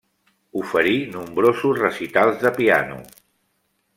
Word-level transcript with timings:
Oferí 0.61 0.93
nombrosos 1.15 1.77
recitals 1.83 2.41
de 2.47 2.55
piano. 2.59 2.99